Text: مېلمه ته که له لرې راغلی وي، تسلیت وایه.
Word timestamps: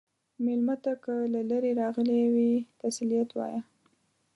مېلمه 0.43 0.75
ته 0.83 0.93
که 1.03 1.13
له 1.33 1.41
لرې 1.49 1.71
راغلی 1.81 2.21
وي، 2.33 2.51
تسلیت 2.81 3.29
وایه. 3.33 3.61